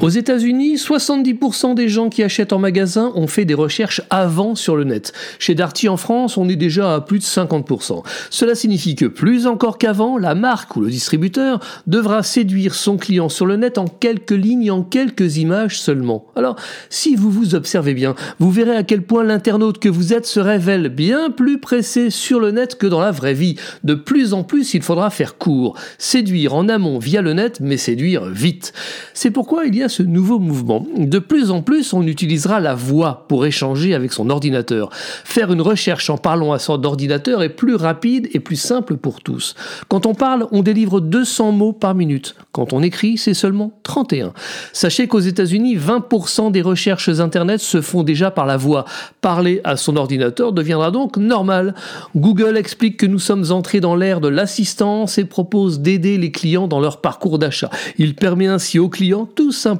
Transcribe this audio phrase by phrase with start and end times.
[0.00, 4.74] Aux États-Unis, 70% des gens qui achètent en magasin ont fait des recherches avant sur
[4.74, 5.12] le net.
[5.38, 8.02] Chez Darty en France, on est déjà à plus de 50%.
[8.30, 13.28] Cela signifie que plus encore qu'avant, la marque ou le distributeur devra séduire son client
[13.28, 16.24] sur le net en quelques lignes, en quelques images seulement.
[16.34, 16.56] Alors,
[16.88, 20.40] si vous vous observez bien, vous verrez à quel point l'internaute que vous êtes se
[20.40, 23.56] révèle bien plus pressé sur le net que dans la vraie vie.
[23.84, 27.76] De plus en plus, il faudra faire court, séduire en amont via le net, mais
[27.76, 28.72] séduire vite.
[29.12, 30.86] C'est pourquoi il y a ce nouveau mouvement.
[30.96, 34.88] De plus en plus, on utilisera la voix pour échanger avec son ordinateur.
[34.92, 39.20] Faire une recherche en parlant à son ordinateur est plus rapide et plus simple pour
[39.20, 39.54] tous.
[39.88, 42.36] Quand on parle, on délivre 200 mots par minute.
[42.52, 44.32] Quand on écrit, c'est seulement 31.
[44.72, 48.84] Sachez qu'aux États-Unis, 20% des recherches Internet se font déjà par la voix.
[49.20, 51.74] Parler à son ordinateur deviendra donc normal.
[52.14, 56.68] Google explique que nous sommes entrés dans l'ère de l'assistance et propose d'aider les clients
[56.68, 57.70] dans leur parcours d'achat.
[57.98, 59.79] Il permet ainsi aux clients tout simplement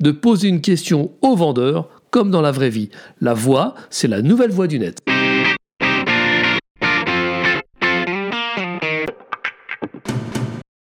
[0.00, 2.90] de poser une question au vendeur comme dans la vraie vie.
[3.20, 5.13] La voix, c'est la nouvelle voix du net.